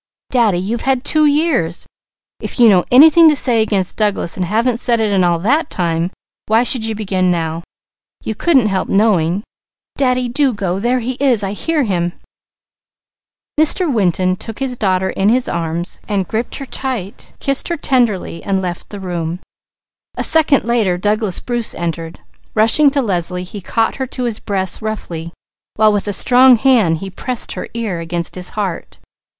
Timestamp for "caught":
23.61-23.97